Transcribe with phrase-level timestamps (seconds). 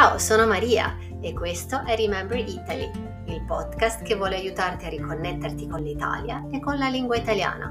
[0.00, 2.90] Ciao, sono Maria e questo è Remember Italy,
[3.26, 7.70] il podcast che vuole aiutarti a riconnetterti con l'Italia e con la lingua italiana.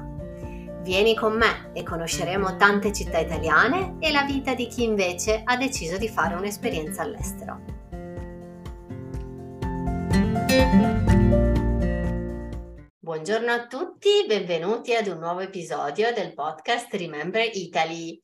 [0.84, 5.56] Vieni con me e conosceremo tante città italiane e la vita di chi invece ha
[5.56, 7.60] deciso di fare un'esperienza all'estero.
[13.00, 18.22] Buongiorno a tutti, benvenuti ad un nuovo episodio del podcast Remember Italy.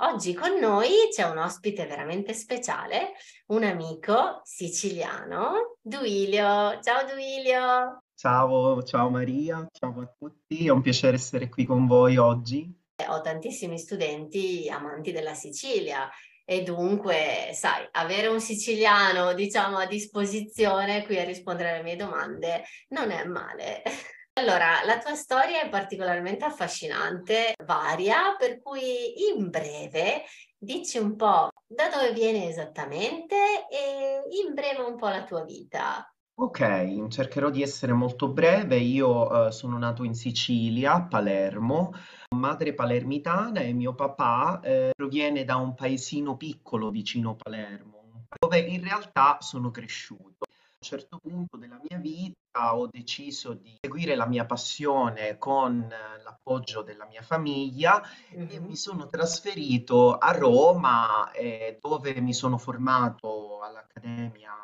[0.00, 3.14] Oggi con noi c'è un ospite veramente speciale,
[3.46, 6.78] un amico siciliano, Duilio.
[6.80, 8.04] Ciao Duilio!
[8.14, 12.72] Ciao, ciao Maria, ciao a tutti, è un piacere essere qui con voi oggi.
[13.08, 16.08] Ho tantissimi studenti amanti della Sicilia
[16.44, 22.62] e dunque, sai, avere un siciliano, diciamo, a disposizione qui a rispondere alle mie domande
[22.90, 23.82] non è male.
[24.38, 30.22] Allora, la tua storia è particolarmente affascinante, varia, per cui in breve
[30.56, 33.34] dici un po' da dove vieni esattamente
[33.68, 36.08] e in breve un po' la tua vita.
[36.36, 38.76] Ok, cercherò di essere molto breve.
[38.76, 41.92] Io eh, sono nato in Sicilia, a Palermo,
[42.36, 48.84] madre palermitana e mio papà eh, proviene da un paesino piccolo vicino Palermo, dove in
[48.84, 50.47] realtà sono cresciuto
[50.80, 55.88] certo punto della mia vita ho deciso di seguire la mia passione con
[56.22, 63.60] l'appoggio della mia famiglia e mi sono trasferito a Roma eh, dove mi sono formato
[63.60, 64.54] all'Accademia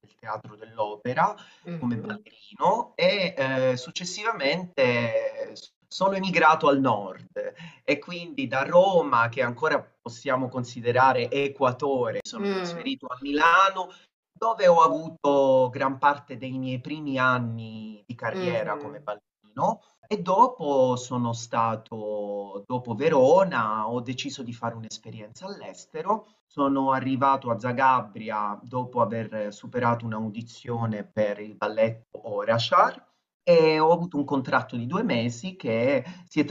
[0.00, 1.34] del Teatro dell'Opera
[1.78, 5.54] come ballerino e eh, successivamente
[5.88, 12.52] sono emigrato al nord e quindi da Roma, che ancora possiamo considerare equatore, sono mm.
[12.52, 13.90] trasferito a Milano
[14.36, 18.84] dove ho avuto gran parte dei miei primi anni di carriera mm-hmm.
[18.84, 26.28] come ballerino e dopo sono stato, dopo Verona, ho deciso di fare un'esperienza all'estero.
[26.46, 33.04] Sono arrivato a Zagabria dopo aver superato un'audizione per il balletto Orachar
[33.48, 36.44] e ho avuto un contratto di due mesi che si è,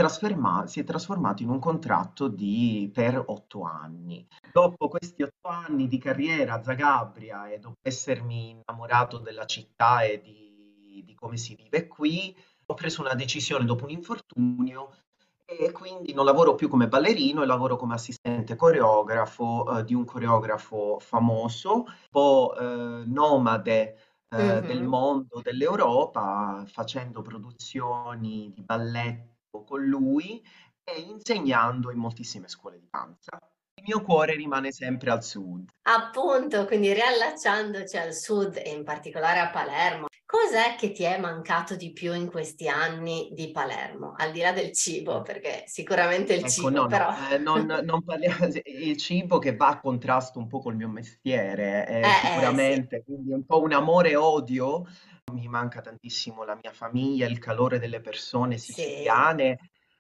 [0.66, 4.26] si è trasformato in un contratto di, per otto anni.
[4.54, 10.22] Dopo questi otto anni di carriera a Zagabria e dopo essermi innamorato della città e
[10.22, 12.34] di, di come si vive qui,
[12.66, 14.96] ho preso una decisione dopo un infortunio
[15.44, 20.06] e quindi non lavoro più come ballerino e lavoro come assistente coreografo eh, di un
[20.06, 23.98] coreografo famoso, un po' eh, nomade
[24.30, 30.44] eh, del mondo, dell'Europa, facendo produzioni di balletto con lui
[30.84, 33.40] e insegnando in moltissime scuole di danza.
[33.78, 35.70] Il mio cuore rimane sempre al sud.
[35.84, 41.76] Appunto, quindi riallacciandoci al sud e in particolare a Palermo, Cos'è che ti è mancato
[41.76, 46.40] di più in questi anni di Palermo, al di là del cibo, perché sicuramente il
[46.40, 47.14] ecco, cibo, no, però...
[47.32, 51.88] Eh, non, non parliamo, il cibo che va a contrasto un po' col mio mestiere,
[51.88, 53.06] eh, eh, sicuramente, eh, sì.
[53.06, 54.86] quindi un po' un amore-odio.
[55.32, 59.58] Mi manca tantissimo la mia famiglia, il calore delle persone siciliane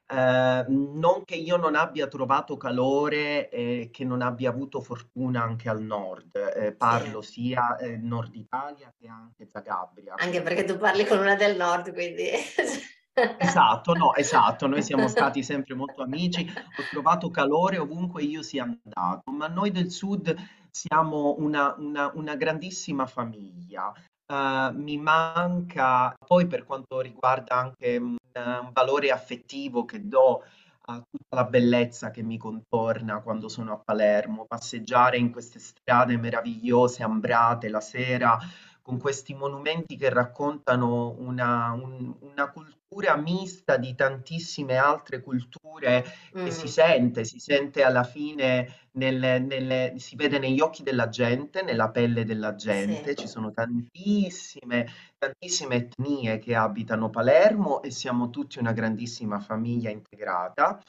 [0.07, 5.67] Ehm, non che io non abbia trovato calore e che non abbia avuto fortuna anche
[5.67, 6.75] al nord, eh, Sì.
[6.75, 10.13] parlo sia eh, Nord Italia che anche Zagabria.
[10.17, 12.29] Anche perché tu parli con una del nord, quindi...
[13.37, 18.63] Esatto, no, esatto, noi siamo stati sempre molto amici, ho trovato calore ovunque io sia
[18.63, 20.35] andato, ma noi del sud
[20.69, 23.93] siamo una, una, una grandissima famiglia.
[24.27, 28.01] Uh, mi manca poi per quanto riguarda anche
[28.39, 30.43] un valore affettivo che do
[30.87, 36.17] a tutta la bellezza che mi contorna quando sono a Palermo, passeggiare in queste strade
[36.17, 38.37] meravigliose, ambrate la sera,
[38.85, 46.03] con questi monumenti che raccontano una, un- una cultura mista di tantissime altre culture
[46.39, 51.09] che si Mm, sente, si sente alla fine, nelle- nelle- si vede negli occhi della
[51.09, 52.93] gente, nella pelle della sì.
[52.93, 54.87] gente, ci sono tantissime,
[55.17, 60.79] tantissime etnie che abitano Palermo e siamo tutti una grandissima famiglia integrata.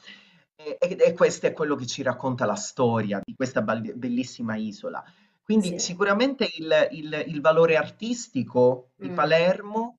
[0.55, 5.03] E, e- questo è quello che ci racconta la storia di questa bellissima isola.
[5.47, 5.79] Quindi Sì.
[5.79, 9.97] sicuramente il, il- il valore artistico di Mm, Palermo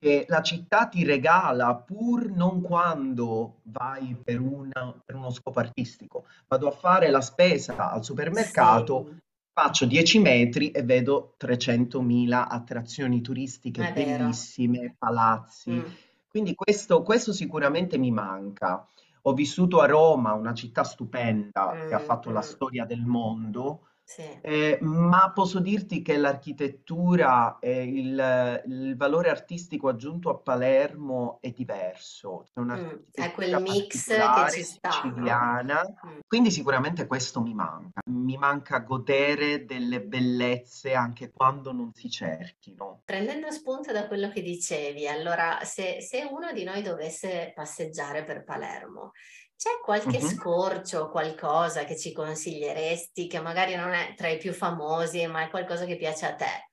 [0.00, 6.24] che la città ti regala pur non quando vai per, una- per uno scopo artistico.
[6.48, 9.16] Vado a fare la spesa al supermercato, sì,
[9.52, 14.24] faccio 10 metri e vedo 300.000 attrazioni turistiche è vero.
[14.24, 15.70] bellissime, palazzi.
[15.70, 15.84] Mm,
[16.28, 18.86] Quindi questo, questo sicuramente mi manca.
[19.22, 23.88] Ho vissuto a Roma, una città stupenda che ha mm, fatto la storia del mondo
[24.08, 24.22] Sì.
[24.40, 31.50] Eh, ma posso dirti che l'architettura e il, il valore artistico aggiunto a Palermo è
[31.50, 32.46] diverso.
[32.54, 32.64] C'è Mm,
[33.12, 34.94] è quel un'architettura mix che ci particolare, sta, no?
[34.94, 36.18] siciliana, Mm.
[36.26, 38.00] quindi sicuramente questo mi manca.
[38.06, 43.02] Mi manca godere delle bellezze anche quando non si cerchino.
[43.04, 48.42] Prendendo spunto da quello che dicevi, allora se, se uno di noi dovesse passeggiare per
[48.42, 49.12] Palermo,
[49.58, 50.28] c'è qualche Mhm.
[50.28, 55.50] scorcio, qualcosa che ci consiglieresti, che magari non è tra i più famosi, ma è
[55.50, 56.70] qualcosa che piace a te?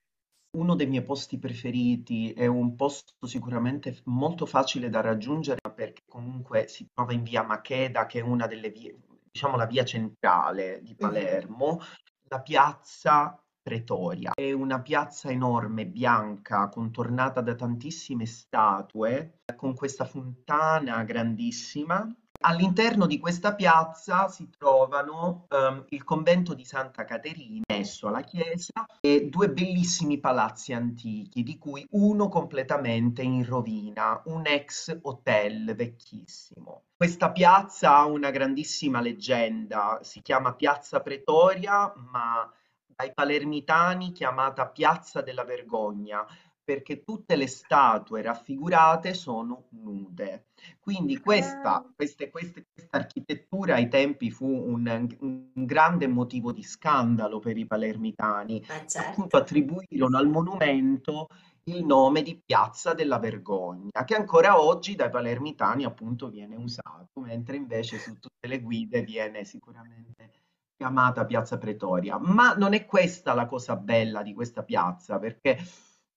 [0.56, 6.68] Uno dei miei posti preferiti è un posto sicuramente molto facile da raggiungere perché comunque
[6.68, 8.96] si trova in via Macheda, che è una delle vie,
[9.32, 10.96] diciamo la via centrale di.
[10.96, 11.80] Palermo,
[12.30, 14.32] la piazza Pretoria.
[14.36, 22.08] È una piazza enorme, bianca, contornata da tantissime statue, con questa fontana grandissima.
[22.48, 28.86] All'interno di questa piazza si trovano ehm, il convento di Santa Caterina, annesso alla chiesa,
[29.02, 36.84] e due bellissimi palazzi antichi, di cui uno completamente in rovina, un ex hotel vecchissimo.
[36.96, 42.48] Questa piazza ha una grandissima leggenda, si chiama Piazza Pretoria, ma
[42.86, 46.24] dai palermitani chiamata Piazza della Vergogna,
[46.66, 50.48] perché tutte le statue raffigurate sono nude.
[50.80, 56.64] Quindi Ah, questa, queste- queste- questa architettura ai tempi fu un, un grande motivo di
[56.64, 58.60] scandalo per i palermitani.
[58.60, 59.38] eh, Appunto certo.
[59.38, 61.28] attribuirono al monumento
[61.68, 67.56] il nome di Piazza della Vergogna, che ancora oggi dai palermitani appunto viene usato, mentre
[67.58, 70.32] invece su tutte le guide viene sicuramente
[70.78, 72.18] chiamata Piazza Pretoria.
[72.20, 75.58] Ma non è questa la cosa bella di questa piazza, perché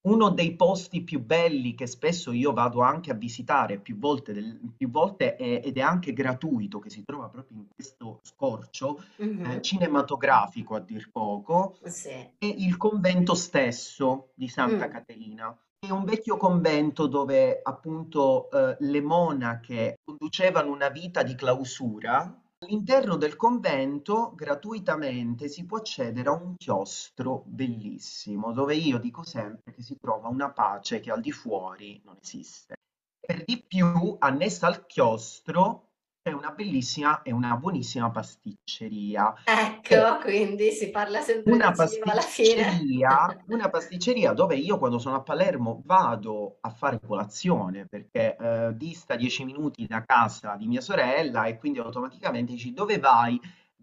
[0.01, 4.57] uno dei posti più belli che spesso io vado anche a visitare più volte, del-
[4.77, 9.25] più volte è- ed è anche gratuito, che si trova proprio in questo scorcio eh,
[9.25, 9.61] Mhm.
[9.61, 12.09] cinematografico a dir poco, Sì.
[12.09, 14.91] è il convento stesso di Santa Mm.
[14.91, 15.57] Caterina.
[15.79, 22.41] È un vecchio convento dove appunto eh, le monache conducevano una vita di clausura.
[22.61, 29.71] All'interno del convento gratuitamente si può accedere a un chiostro bellissimo, dove io dico sempre
[29.73, 32.75] che si trova una pace che al di fuori non esiste.
[33.17, 35.88] Per di più, annessa al chiostro
[36.21, 39.33] c'è una bellissima e una buonissima pasticceria.
[39.43, 42.63] Ecco, quindi si parla sempre una di alla fine.
[42.63, 48.71] pasticceria, una pasticceria dove io quando sono a Palermo vado a fare colazione perché eh,
[48.75, 53.39] dista 10 minuti da casa di mia sorella e quindi automaticamente dici dove vai?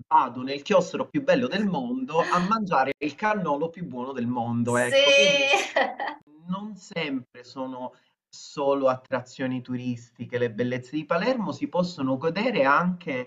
[0.07, 4.77] Vado nel chiostro più bello del mondo a mangiare il cannolo più buono del mondo,
[4.77, 4.95] ecco.
[4.95, 6.25] Sì.
[6.49, 7.93] non sempre sono
[8.37, 13.27] solo attrazioni turistiche, le bellezze di Palermo si possono godere anche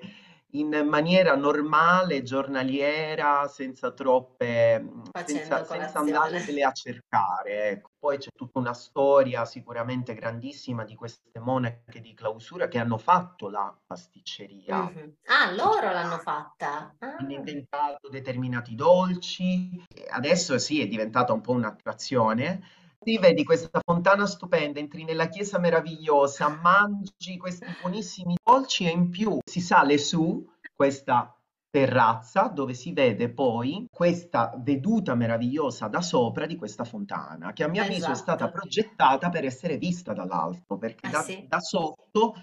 [0.54, 7.70] in maniera normale, giornaliera, senza troppe, mh, senza, senza andarsene a cercare.
[7.70, 7.90] ecco.
[8.00, 13.50] Poi c'è tutta una storia sicuramente grandissima di queste monache di clausura che hanno fatto
[13.50, 15.16] la pasticceria Mhm.
[15.28, 16.96] Ah, loro l'hanno fatta.
[17.20, 22.62] Hanno Ah, inventato determinati dolci, adesso sì, è diventata un po' un'attrazione.
[23.02, 29.10] Ti vedi questa fontana stupenda, entri nella chiesa meravigliosa, mangi questi buonissimi dolci e in
[29.10, 31.34] più si sale su questa
[31.70, 37.70] terrazza dove si vede poi questa veduta meravigliosa da sopra di questa fontana, che a
[37.70, 38.60] mio avviso è stata esatto.
[38.60, 41.46] progettata per essere vista dall'alto, perché Eh da, sì.
[41.48, 42.36] da sotto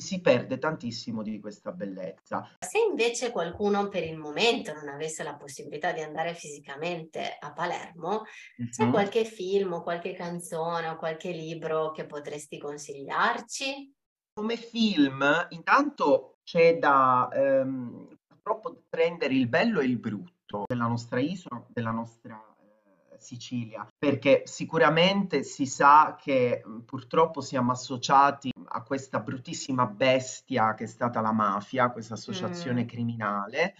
[0.00, 2.48] si perde tantissimo di questa bellezza.
[2.58, 8.22] Se invece qualcuno per il momento non avesse la possibilità di andare fisicamente a Palermo,
[8.70, 8.90] c'è Mhm.
[8.90, 13.92] qualche film o qualche canzone o qualche libro che potresti consigliarci?
[14.32, 21.20] Come film, intanto c'è da ehm, purtroppo prendere il bello e il brutto della nostra
[21.20, 22.53] isola, della nostra
[23.24, 30.86] Sicilia, perché sicuramente si sa che purtroppo siamo associati a questa bruttissima bestia che è
[30.86, 33.74] stata la mafia, questa associazione Mm, criminale.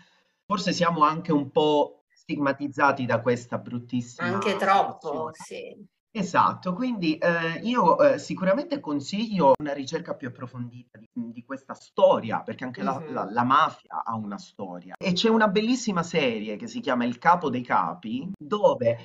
[0.46, 5.32] Forse siamo anche un po' stigmatizzati da questa anche bruttissima troppo, situazione.
[5.34, 5.86] sì.
[6.16, 12.40] Esatto, quindi eh, io eh, sicuramente consiglio una ricerca più approfondita di, di questa storia,
[12.42, 14.94] perché anche la, la- la mafia ha una storia.
[14.96, 18.96] E c'è una bellissima serie che si chiama Il Capo dei Capi, dove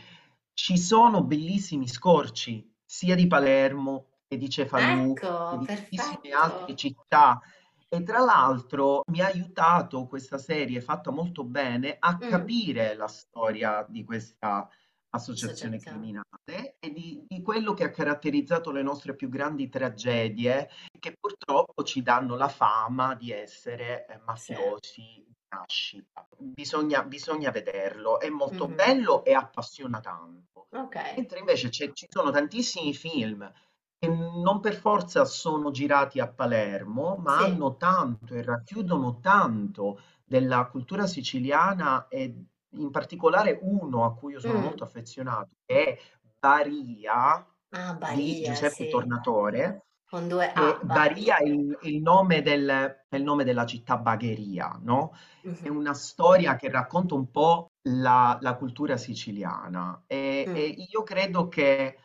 [0.62, 6.74] ci sono bellissimi scorci sia di Palermo che di Cefalù che Ecco, di tantissime altre
[6.74, 6.76] perfetto.
[6.76, 7.40] città.
[7.88, 13.08] E tra l'altro mi ha aiutato questa serie fatta molto bene a Mm, capire la
[13.08, 14.68] storia di questa
[15.12, 15.80] associazione associazione.
[15.80, 21.84] criminale e di, di quello che ha caratterizzato le nostre più grandi tragedie, che purtroppo
[21.84, 24.54] ci danno la fama di essere eh, Sì.
[24.54, 26.28] mafiosi nascita.
[26.38, 28.74] Bisogna, bisogna vederlo, è molto Mhm.
[28.74, 30.70] bello e appassiona tanto.
[30.72, 33.52] Ok, Mentre invece ci sono tantissimi film
[33.98, 37.44] che non per forza sono girati a Palermo, ma sì.
[37.44, 44.40] hanno tanto e racchiudono tanto della cultura siciliana e in particolare uno a cui io
[44.40, 44.62] sono Mm.
[44.62, 46.00] molto affezionato, che è
[46.40, 48.88] Baria Ah, di Baria, Giuseppe sì.
[48.88, 52.68] Tornatore, Con due A, Baria è il, è il nome del-
[53.08, 55.14] è il nome della città Bagheria, no?
[55.62, 55.70] È Mhm.
[55.70, 60.70] una storia che racconta un po' la, la cultura siciliana e, e Mm.
[60.90, 61.98] io credo che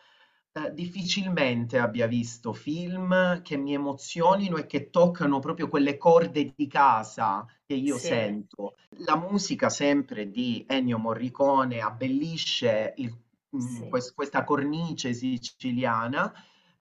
[0.53, 6.67] eh, difficilmente abbia visto film che mi emozionino e che toccano proprio quelle corde di
[6.69, 8.75] casa che io Sì, sento.
[9.05, 13.17] La musica sempre di Ennio Morricone abbellisce il-
[13.59, 13.85] sì.
[13.89, 16.33] quest- questa cornice siciliana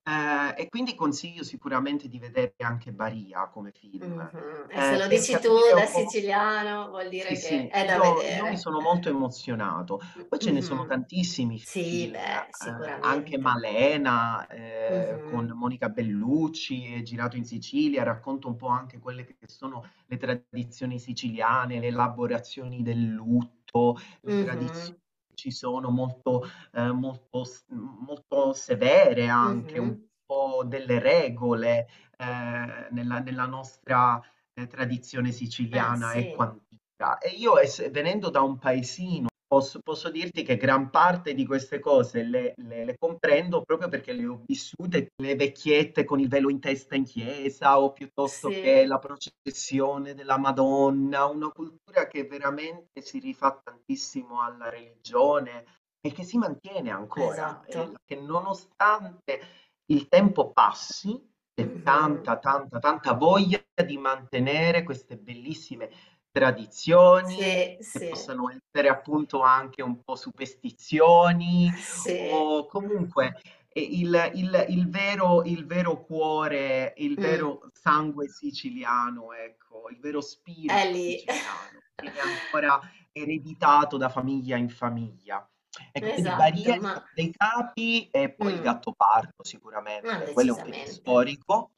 [0.04, 4.66] eh, e quindi consiglio sicuramente di vedere anche Baria come film, Mhm.
[4.70, 6.00] E eh, se lo dici tu da po'.
[6.10, 8.58] siciliano, vuol dire Sì, che sì, è da io, io mi vedere.
[8.58, 10.00] sono molto emozionato.
[10.28, 13.38] Poi ce ne sono tantissimi Sì, film, beh, eh, anche.
[13.38, 15.48] Malena eh, con.
[15.54, 21.00] Monica Bellucci, è girato in Sicilia, racconta un po' anche quelle che sono le tradizioni
[21.00, 25.00] siciliane, le elaborazioni del lutto, le tradizioni
[25.34, 30.08] ci sono molto, eh, molto, molto severe anche, un Mhm.
[30.26, 31.88] po' delle regole
[32.18, 34.22] eh, nella, nella nostra
[34.54, 35.32] eh, tradizione
[35.72, 37.18] Eh siciliana e sì, quantica.
[37.20, 41.80] E io, ess- venendo da un paesino, posso, posso dirti che gran parte di queste
[41.80, 46.50] cose le, le- le comprendo proprio perché le ho vissute, le vecchiette con il velo
[46.50, 52.24] in testa in chiesa o piuttosto che sì, la processione della Madonna, una cultura che
[52.24, 55.66] veramente si rifà tantissimo alla religione
[56.02, 57.94] e che si mantiene ancora, esatto.
[58.04, 59.40] che nonostante
[59.86, 65.92] il tempo passi, c'è tanta, tanta, tanta voglia di mantenere queste bellissime
[66.34, 72.30] tradizioni Sì, che sì, possano essere appunto anche un po' superstizioni sì.
[72.32, 73.36] o comunque
[73.70, 77.22] eh, il, il- il vero, il vero cuore, il Mm.
[77.22, 81.18] vero sangue siciliano, ecco, il vero È spirito lì.
[81.20, 82.80] siciliano, viene ancora
[83.12, 85.48] ereditato da famiglia in famiglia.
[85.92, 90.32] Ecco, quindi Esatto, è il ma dei capi e poi il mm, Gattopardo ma sicuramente,
[90.32, 91.02] quello è un periodo decisamente.
[91.02, 91.72] storico.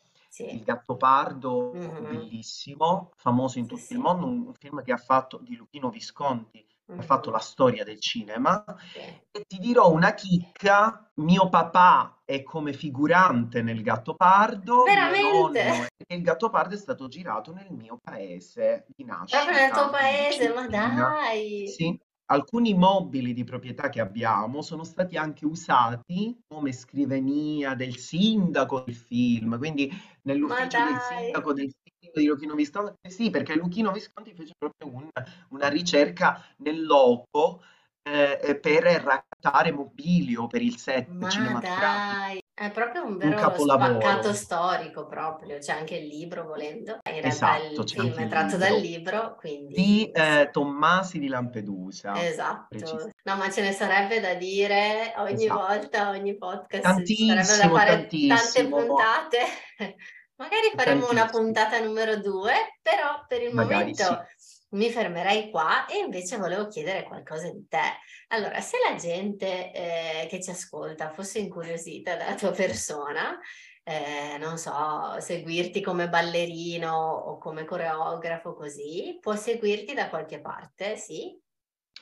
[0.48, 0.64] Il Sì.
[0.64, 2.08] Gattopardo, Mhm.
[2.08, 4.04] bellissimo, famoso in Sì, tutto il sì.
[4.04, 8.00] mondo, un film che ha fatto di Luchino Visconti, che ha fatto la storia del
[8.00, 8.64] cinema.
[8.94, 9.00] Sì.
[9.32, 15.60] E ti dirò una chicca, mio papà è come figurante nel Gattopardo, mio Veramente?
[15.62, 20.54] nonno, il Gattopardo è stato girato nel mio paese di Proprio nel tuo nascita, paese,
[20.54, 21.68] ma dai!
[21.68, 28.82] Sì, alcuni mobili di proprietà che abbiamo sono stati anche usati come scrivania del sindaco
[28.82, 29.92] del film, quindi
[30.26, 35.10] nell'ufficio del sindaco del film di Luchino Visconti, sì, perché Luchino Visconti fece proprio un-
[35.50, 37.62] una ricerca nel loco
[38.04, 42.42] eh, eh, per raccattare mobilio per il set Ma cinematografico, dai!
[42.58, 44.34] È proprio un un vero spaccato capolavoro.
[44.34, 47.00] storico proprio, c'è anche il libro volendo.
[47.10, 50.12] In realtà Esatto, il film è tratto dal libro di quindi sì.
[50.12, 52.68] eh, Tommasi di Lampedusa, Esatto.
[52.70, 53.14] precisamente.
[53.24, 55.60] No, ma ce ne sarebbe da dire ogni Esatto.
[55.60, 59.40] volta, ogni podcast, ci sarebbe da Tantissimo, fare tante tantissimo, puntate.
[60.38, 61.44] Magari faremo una tantissimo.
[61.44, 64.28] puntata numero due, però per il Magari sì.
[64.76, 68.00] Mi fermerei qua e invece volevo chiedere qualcosa di te.
[68.30, 73.40] Allora, se la gente eh, che ci ascolta fosse incuriosita dalla tua persona,
[73.84, 80.98] eh, non so, seguirti come ballerino o come coreografo così, può seguirti da qualche parte,
[80.98, 81.40] sì?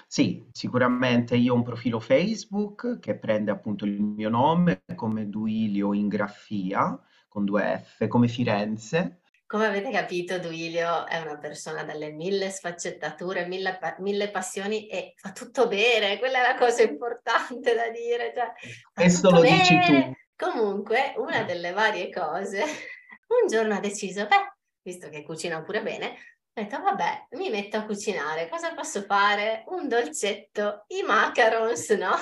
[0.08, 5.94] Sì, sicuramente io ho un profilo Facebook che prende appunto il mio nome come Duilio
[5.94, 9.22] in graffia, con due F, come Firenze.
[9.54, 15.32] Come avete capito, Duilio è una persona dalle mille sfaccettature, mille, mille passioni e fa
[15.32, 18.52] tutto bene, quella è la cosa importante da dire, cioè
[18.92, 19.92] Questo lo dici tu.
[19.92, 20.26] bene.
[20.36, 22.64] Comunque, una delle varie cose,
[23.44, 27.78] un giorno ha deciso, beh, visto che cucina pure bene, ho detto, vabbè, mi metto
[27.78, 29.66] a cucinare, cosa posso fare?
[29.68, 32.16] Un dolcetto, i macarons, no?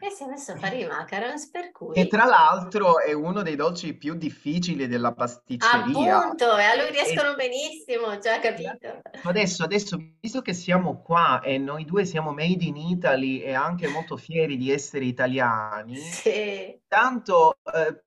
[0.00, 3.42] E si è messo a fare i macarons, per Che cui tra l'altro è uno
[3.42, 6.18] dei dolci più difficili della pasticceria.
[6.18, 9.00] Appunto, e a lui E, e- riescono benissimo, e capito?
[9.22, 13.54] adesso, adesso, adesso, visto che siamo qua e noi due siamo made in Italy e
[13.54, 18.04] anche molto fieri di essere italiani, Sì, tanto eh,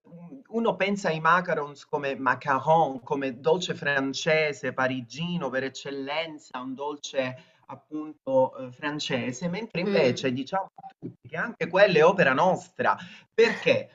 [0.50, 7.36] uno pensa ai macarons come macaron, come dolce francese, parigino per eccellenza, un dolce
[7.72, 12.96] appunto eh, francese, mentre invece mm, diciamo a tutti che anche quella è opera nostra.
[13.34, 13.90] Perché?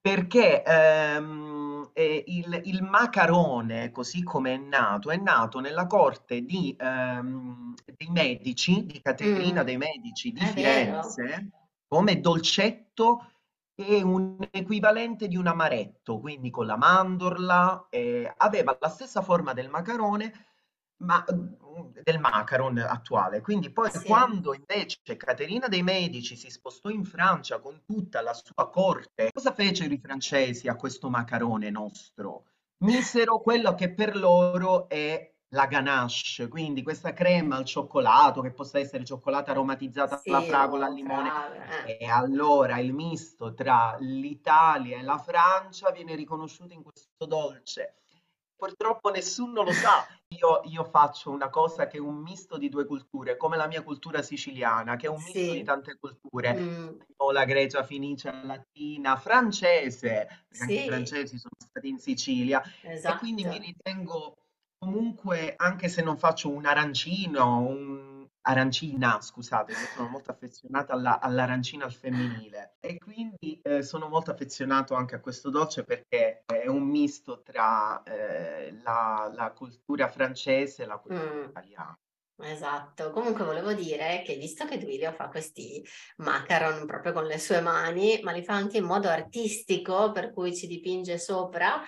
[0.00, 6.74] Perché ehm, eh, il, il macarone, così come è nato, è nato nella corte di,
[6.78, 11.02] ehm, dei Medici, di Caterina Mm, dei Medici di è vero?
[11.02, 11.50] Firenze,
[11.86, 13.26] come dolcetto
[13.74, 19.52] e un equivalente di un amaretto, quindi con la mandorla, eh, aveva la stessa forma
[19.54, 20.49] del macarone,
[21.00, 21.24] ma
[22.02, 23.40] del macaron attuale.
[23.40, 28.34] Quindi poi Sì, quando invece Caterina dei Medici si spostò in Francia con tutta la
[28.34, 32.44] sua corte, cosa fecero i francesi a questo macarone nostro?
[32.82, 38.78] Misero quello che per loro è la ganache, quindi questa crema al cioccolato, che possa
[38.78, 41.28] essere cioccolata aromatizzata alla sì, fragola, al limone.
[41.28, 41.96] fragole.
[41.98, 42.04] eh.
[42.04, 47.99] E allora il misto tra l'Italia e la Francia viene riconosciuto in questo dolce.
[48.60, 50.06] Purtroppo nessuno lo sa.
[50.28, 53.82] Io, io faccio una cosa che è un misto di due culture, come la mia
[53.82, 56.54] cultura siciliana, che è un misto di Sì, tante culture.
[56.54, 62.62] mm, Spagnola, grecia, fenicia, latina, francese, perché anche i sì, francesi sono stati in Sicilia,
[63.02, 63.58] e quindi mi esatto.
[63.58, 64.36] ritengo
[64.76, 68.09] comunque, anche se non faccio un arancino, un
[68.42, 74.30] arancina, scusate, io sono molto affezionata alla- all'arancina al femminile e quindi eh, sono molto
[74.30, 80.82] affezionato anche a questo dolce perché è un misto tra eh, la, la cultura francese
[80.82, 81.44] e la cultura Mm.
[81.48, 81.94] italiana.
[82.42, 85.84] Esatto, comunque volevo dire che visto che Duilio fa questi
[86.16, 90.56] macaron proprio con le sue mani, ma li fa anche in modo artistico, per cui
[90.56, 91.82] ci dipinge sopra,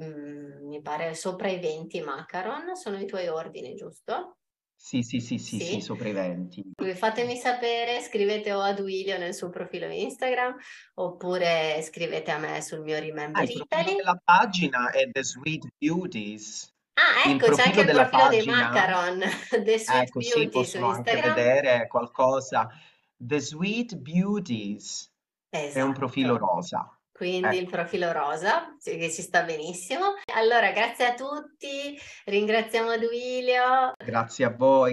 [0.00, 4.36] mm, mi pare sopra i 20 macaron, sono i tuoi ordini, giusto?
[4.78, 5.80] Sì, sì, sì, sì, sì, Sì?
[5.80, 6.62] sopra i 20.
[6.74, 10.54] Quindi Fatemi sapere, scrivete o a Duilio nel suo profilo Instagram
[10.94, 13.96] oppure scrivete a me sul mio Ah, Remember il profilo Italy.
[13.96, 16.72] della pagina è The Sweet Beauties.
[16.94, 19.18] Ah, Il ecco, c'è anche profilo il dei profilo dei pagina, macaron,
[19.64, 21.34] The Sweet così Beauty su possono anche Instagram.
[21.34, 22.68] vedere qualcosa.
[23.16, 25.10] The Sweet Beauties
[25.48, 26.52] è un profilo Esatto.
[26.54, 26.95] rosa.
[27.16, 30.16] Quindi il Ecco, profilo rosa, che ci sta benissimo.
[30.34, 33.94] Allora, grazie a tutti, ringraziamo Duilio.
[34.04, 34.92] grazie a voi.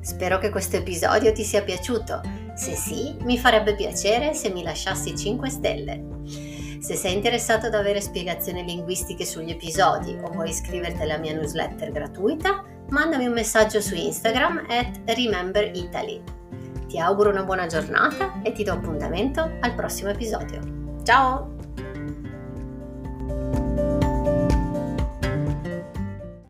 [0.00, 2.22] Spero che questo episodio ti sia piaciuto.
[2.54, 6.04] Se sì, mi farebbe piacere se mi lasciassi 5 stelle.
[6.80, 11.92] Se sei interessato ad avere spiegazioni linguistiche sugli episodi o vuoi iscriverti alla mia newsletter
[11.92, 16.40] gratuita, mandami un messaggio su Instagram at rememberitaly.
[16.92, 20.60] Ti auguro una buona giornata e ti do appuntamento al prossimo episodio.
[21.04, 21.51] Ciao!